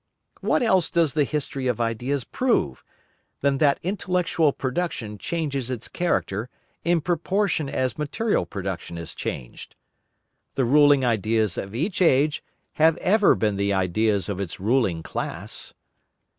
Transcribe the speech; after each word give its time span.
What 0.39 0.63
else 0.63 0.89
does 0.89 1.13
the 1.13 1.25
history 1.25 1.67
of 1.67 1.79
ideas 1.79 2.23
prove, 2.23 2.83
than 3.41 3.59
that 3.59 3.77
intellectual 3.83 4.51
production 4.51 5.19
changes 5.19 5.69
its 5.69 5.87
character 5.87 6.49
in 6.83 7.01
proportion 7.01 7.69
as 7.69 7.99
material 7.99 8.47
production 8.47 8.97
is 8.97 9.13
changed? 9.13 9.75
The 10.55 10.65
ruling 10.65 11.05
ideas 11.05 11.55
of 11.55 11.75
each 11.75 12.01
age 12.01 12.43
have 12.81 12.97
ever 12.97 13.35
been 13.35 13.57
the 13.57 13.73
ideas 13.73 14.27
of 14.27 14.39
its 14.39 14.59
ruling 14.59 15.03
class. 15.03 15.75